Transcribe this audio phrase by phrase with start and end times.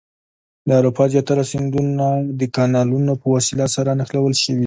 [0.67, 2.07] د اروپا زیاتره سیندونه
[2.39, 4.59] د کانالونو په وسیله سره نښلول شوي دي.